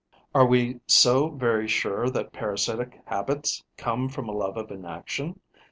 Are 0.33 0.47
we 0.47 0.79
so 0.87 1.29
very 1.29 1.67
sure 1.67 2.09
that 2.09 2.33
parasitic 2.33 3.03
habits 3.05 3.63
come 3.77 4.09
from 4.09 4.27
a 4.27 4.31
love 4.35 4.57
of 4.57 4.71
inaction? 4.71 5.39